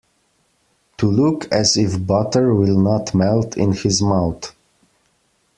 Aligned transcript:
To 0.97 1.05
look 1.11 1.47
as 1.51 1.77
if 1.77 2.07
butter 2.07 2.55
will 2.55 2.75
not 2.79 3.13
melt 3.13 3.55
in 3.55 3.71
his 3.71 4.01
mouth. 4.01 4.51